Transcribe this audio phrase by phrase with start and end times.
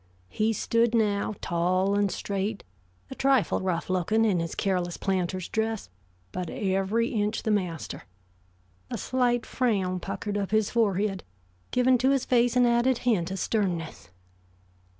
[0.29, 2.63] He stood now, tall and straight,
[3.11, 5.89] a trifle rough looking in his careless planter's dress,
[6.31, 8.05] but every inch the master.
[8.89, 11.23] A slight frown puckered up his forehead,
[11.69, 14.09] giving to his face an added hint of sternness.